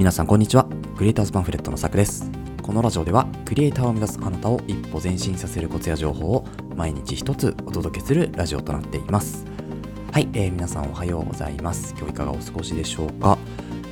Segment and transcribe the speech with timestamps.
[0.00, 0.64] 皆さんこんにちは。
[0.96, 2.30] クリエイターズパンフレットのさくです。
[2.62, 9.44] このラジオではクリエイターを目指すあなたを一歩前進させるコツや情報を毎日一つお届けするラジオとなっています。
[10.10, 11.94] はい、えー、皆さんおはようございます。
[11.98, 13.36] 今日いかがお過ごしでしょうか？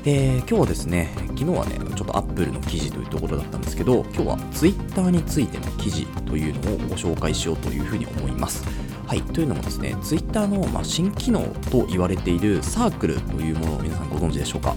[0.06, 8.64] えー、今日はですね、昨日はね、ちょっとアップルの記事というところだったんですけど、今日は Twitter についての記事というのをご紹介しようというふうに思います。
[9.08, 11.40] はい、というのもですね、Twitter の、まあ、新機能
[11.70, 14.76] と言われているサークルというものを皆さんご存知でしょうか？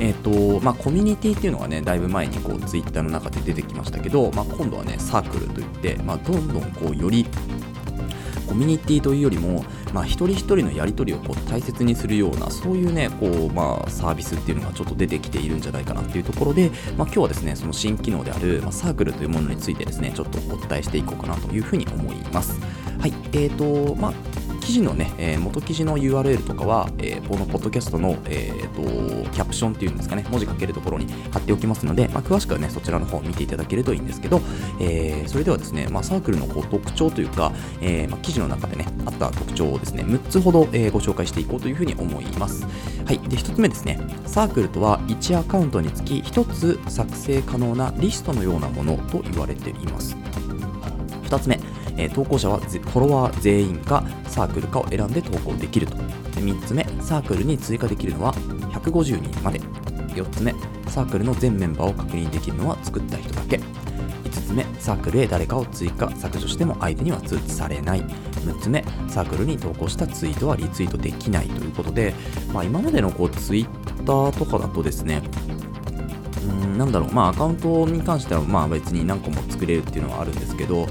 [0.00, 7.24] えっ、ー、と、まあ、コミュニティっていうのがね、だいぶ前にこう Twitter の中で出てきましたけど、まあ、今度はね、サークルといって、まあ、どんどんこうより
[8.48, 22.58] コミュニティというよりも、まあ、一人一人のやり取りをこう大切にするようなそういうねこう、まあ、サービスっていうのがちょっと出てきているんじゃないかなっていうところで、まあ、今日はですねその新機能である、まあ、サークルというものについてですねちょっとお伝えしていこうかなというふうに思います。
[23.00, 24.38] はい、えーとまあ
[24.68, 34.42] 記事のね、えー、元記事の URL とかは、えー、このポッドキャストの、えーと、キャプションっていうんですかね、文字書けるところに貼っておきますので、まあ、詳しくはね、そちらの方を見ていただけるといいんですけど、
[34.78, 37.50] えー、それではですね、まあ、サークルのこう特徴というか、
[37.80, 42.66] えーまあ、記事の中でね、あった特徴をですね、6つほど、えー、ご紹介していこうというふうに思います。
[43.06, 43.18] はい。
[43.20, 50.14] で、1つ目ですね、サークルとは1アカウントにつき1つ作成可能なリストのようなものと言われています。
[51.28, 51.58] 2つ目、
[51.98, 55.96] え投稿者はフォロワー全員かサークルかを選んで投稿できると。
[55.96, 56.02] で
[56.40, 58.32] 3つ目、サークルに追加できるのは
[58.72, 59.60] 150人まで。
[60.14, 60.54] 4つ目、
[60.88, 63.56] サークルの全メンバーを確認できるのは作った人だけ。
[63.56, 68.02] 5つ目、サークルへ誰かを追加、削除しても相手には通知されない。
[68.02, 72.14] 6つ目、サークルに投稿したツイートはリツイートできないということで、
[72.52, 75.22] まあ、今までのこうツイッターとかだとですね、
[76.48, 80.86] うんなんだろう、まあ、アカウントに関してはまあ別に何個も作れるっていうのはあるんですけど、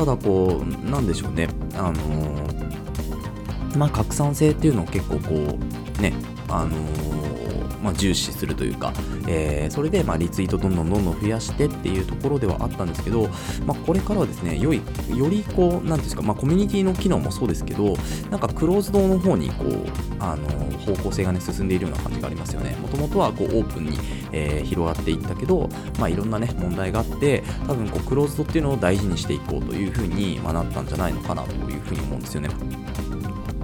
[0.00, 5.58] ただこう、なんでしょうね、あのー、まあ、拡散性っていうのを結構こ
[5.98, 6.14] う、ね、
[6.48, 8.92] あのー、まあ、重視するというか、
[9.26, 13.28] えー、それでまあリツイートどんどんどんどん増やしてっていうところではあったんですけど、
[13.66, 14.82] まあ、これからはですね、よい、
[15.16, 17.96] よりこう、なんですか、まあ、コミュニティの機能もそうですけど、
[18.30, 19.86] なんかクローズドの方にこう、
[20.18, 22.76] あの方向性がね、進んでいるような感じがありますよね。
[22.80, 23.98] もともとはこうオープンに、
[24.32, 25.68] えー、広がっていったけど、
[25.98, 32.50] まあ、いろんなね、問題があって、多分こうクローズドっていうのを大事にしていこうというふうに、まあ、なったんじゃないのかなというふうに思うんですよね。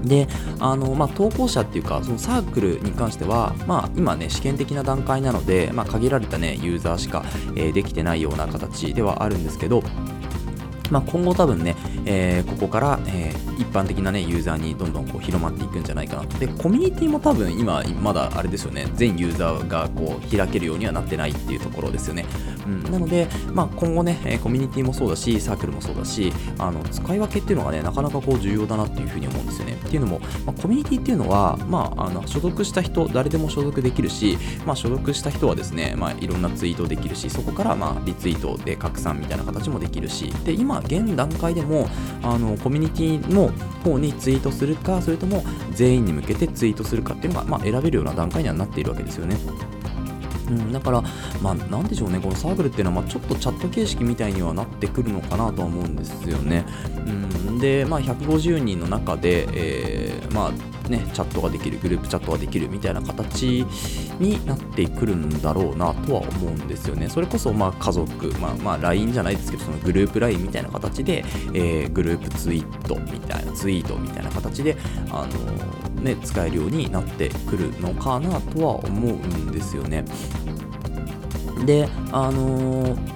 [0.07, 0.29] で
[0.61, 7.25] あの、まあ、投稿者っていうかそのサークルに関しては、まあ、今ね試験的な段階なので、まあ、限られた、ね、ユーザーしか、
[7.55, 9.83] えー、できてないような形ではあるんですけど
[10.91, 11.75] まあ、今後多分ね、
[12.05, 16.39] えー、ここから、えー、一般的なね、ユーザーにどんどんこう広まっていくんじゃないかなと。
[16.39, 22.25] で、コミュニティも多分今、まだあれですよね、全ユーザーがこう開けるようにはなってないっていうところですよね。
[22.67, 29.75] うん、なので、まあ、今後ね、えコミュニティもそうだし、サークルもそうだし、あの使い分けっていうのがね、なかなかこう重要だなっていうふうに思うんですよね。
[29.75, 41.89] っていうのも、まあ、コミュニティっていうのは、まあ、あの所属した人、誰でも所属できるし、まあ、所属した人はですね、まあ、いろんなツイートできるし、そこからまあリツイートで拡散みたいな形もできるし、で、今、現段階でも
[42.23, 43.51] あのコミュニティの
[43.85, 49.37] 方にツイートするか、それとも全員に向けてツイートするかっていうのが、まあ、選べるような段階にはなっているわけですよね。
[50.49, 51.03] うん、だから、
[51.43, 56.65] まあ、なんでしょうね、このサークルっていうのは、まあ、ちょっとチャット形式みたいにはなってくるのかなとは思うんですよね。
[57.07, 63.65] うん、で、まあ、150人の中で、えー、まあね、チャットができる、グループチャットができるみたいな形
[64.19, 67.09] になってくるんだろうなとは思うんですよね。
[67.09, 71.25] それこそ、まあ、家族、まあ、まあ、LINE じゃないですけど、そのグループ LINE みたいな形で、
[71.55, 74.77] えー、グループツイートみたいな、ツイートみたいな形で、
[75.11, 80.05] あのーね、使えるようになってくるのかなとは思うんですよね。
[81.65, 83.16] で、あのー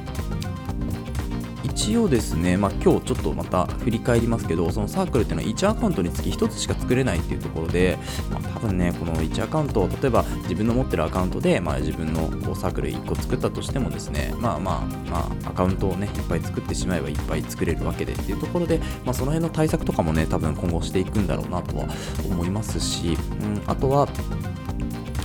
[1.70, 7.96] 一応ですね、まあ、今日ちょっとまた振り返りますけど、そのサークルっていうのは1アカウントにつき1つしか作れないっていうところで、
[8.30, 21.86] まあ、多分ね、この1アカウント、例えば自分の持ってるアカウントで、まあ、自分のこうサークル1個作ったとしてもですね、まあまあ、まあ、アカウントをね、いっぱい作ってしまえばいっぱい作れるわけでっていうところで、まあ、その辺の対策とかもね、多分今後していくんだろうなとは
[22.28, 24.08] 思いますし、うん、あとは、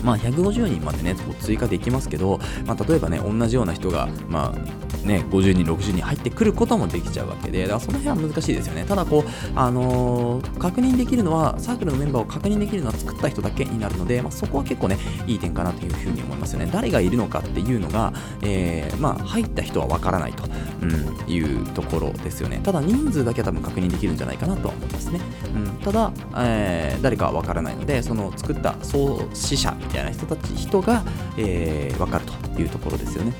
[0.04, 8.86] まあ、150人までね、追加できますけど、まあ、例えばね、同じような人が、まあ、ね、50人、60人入ってくることもできちゃうわけで、だからその辺は難しいですよね。
[8.88, 14.98] ただこう、あのー、確認できるのは、サークルのメンバーを確認できるのは作った人だけになるので、まあ、そこは結構ね、
[15.28, 16.70] いい点かなというふうに思いますよね。
[16.72, 20.44] 誰がいるのかっていうのが、えー、まあ、入った人はわからないと、
[20.82, 22.60] うん、いうところですよね。
[22.64, 25.20] ただ人数だけは多分確認できるんじゃないかなとは思いますね。
[25.56, 31.04] うん、ただ、えー、誰かはわからないので、その作った創始者みたいな人たち、人が、
[31.38, 33.34] えー、わかるというところですよね。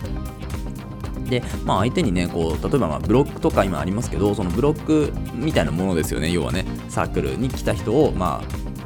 [1.30, 8.42] で、まあ、相手にね、こう、例えばまブロックとか今ありますけど、そのブロックみたいなものですよね、要はね、サークルに来た人を、ま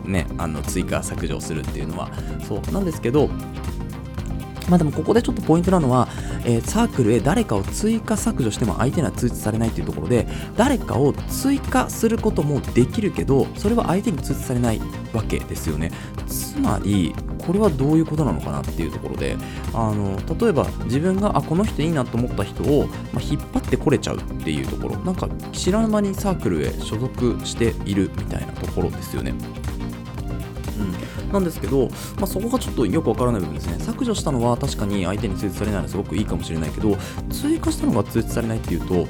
[0.06, 2.10] あ、ね、あの追加削除するっていうのは、
[2.48, 3.30] そうなんですけど、
[4.70, 6.08] まあでもここでちょっとポイントなのは、
[6.46, 14.82] えー、サークルへ誰かを追加削除しても相手には通知されないというところで誰かを追加することもできるけどそれは相手に通知されない
[15.14, 15.92] わけですよね。
[16.28, 19.36] つまりこれはどういうことなのかなっていうところで
[19.74, 25.00] あの例えば自分があこの人いいなと思った人を、まあ、引っ張ってこれちゃうっていうところ。
[25.00, 29.34] なんか知らぬ間にサークルへ所属しているみたいなところですよね、
[31.34, 33.78] なんですけど、まあ、そこがちょっとよくわからない部分ですね。
[33.80, 36.98] 削除したのは確かに相手に通知されないのはすごくいいかもしれないけど、
[37.32, 39.08] 追加したのが通知されないっていうと、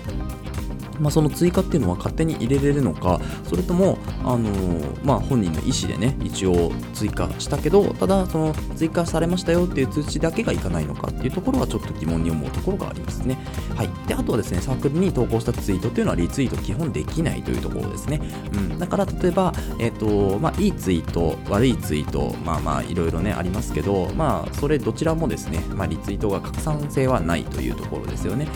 [0.99, 13.37] まあ、その追加っていうのは勝手に入れれるのか、それとも、あのー、まあ、本人の意思でね、一応追加したけど、ただ、その追加されましたよっていう通知だけがいかないのかっていうところはちょっと疑問に思うところがありますね。
[13.75, 13.89] はい。
[14.07, 18.21] で、あとはですね、サークルに投稿したツイートっていうのはリツイート基本できないというところですね。
[18.53, 18.79] うん。
[18.79, 28.47] だから、例えば、え、ー、と、まあ、いいツイート、悪いツイート、まあまあ、いろいろね、ありますけど、まあ、それどちらもですね、まあ、リツイートが拡散性はないというところですよね。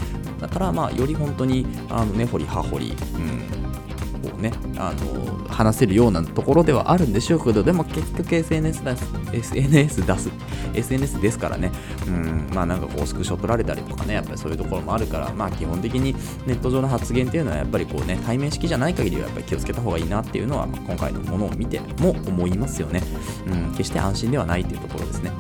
[0.44, 10.30] だから、まあ、より本当に、あの、根掘り葉掘り、うん、こうね、あの、話せるようなところではあるんでしょうけど、でも結局 SNS 出す、SNS 出す、
[10.74, 11.72] SNS ですからね、
[12.08, 16.14] うん、まあなんかこうスクショ取られたりとかね、やっぱりそういうところもあるから、まあ基本的に
[16.46, 23.02] ネット上の発言っていうのはやっぱりこうね、対面式じゃない限りはやっぱり気をつけた方がいいなっていうのは、まあ、今回のものを見ても思いますよね。
[23.48, 25.32] うん、決して安心ではないっていうところですね。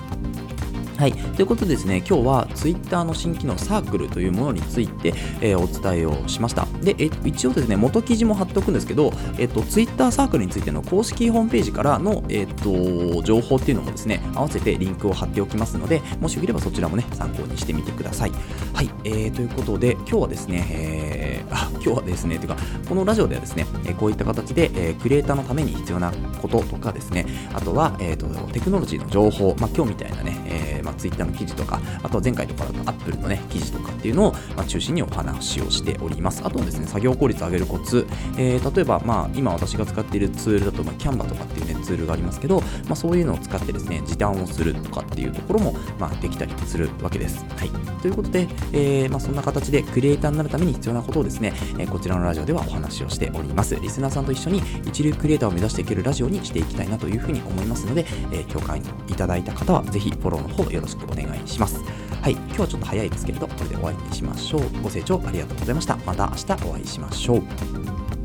[1.03, 6.65] はい、ということですね、今日は Twitter の新機能サークルというものについて、えー、お伝えをしました。
[6.81, 18.31] で、え一応ですね、元記事も貼っておくんですけど、えっと、Twitter サークルについての公式ホームページからの、えっと、情報っていうのもですね、合わせてリンクを貼っておきますので、もしよければそちらもね、参考にしてみてください。
[18.73, 21.22] はい、えー、ということで、今日はですね、えー、
[21.53, 22.57] あ、 今日はですね、というか、
[22.87, 26.11] このラジオではですね、えこういった形で、えー、クリエイターのために必要な
[26.41, 36.41] こととかですね、あとは、えっ、と、テクノロジーの情報、まあ、今日みたいなね、えーまあ、Twitter の記事とか、あとは前回とかだと Apple のね、記事とかっていうのを、まあ、中心にお話をしております。
[36.43, 38.05] あとはですね、作業効率を上げるコツ、
[38.37, 47.45] えー、例えば、まあ、今私が使っているツールだと、まあ、Canva とかっていうね、ツールがありますけど、まあ、そういうのを使ってですね、時短をするとかっていうところも、まあ、できたりするわけです。
[47.57, 47.69] はい。
[48.01, 53.75] ということで、えー、まあ、そんな形でクリエイターになるために必要なことをですね、ねえ、こちらのラジオではお話をしております。
[53.75, 58.81] リスナーさんと一緒に一流クリエイターを目指していけるラジオにしていきたいなというふうに思いますので、えー、共感い
[59.13, 61.81] ただいた方はぜひフォローの方よろしくお願いします。
[62.21, 64.61] はい、今日はちょっと早いですけれど、これでお会いしましょう。
[64.81, 65.97] ご清聴ありがとうございました。
[66.05, 68.22] また明日お会いしましょう。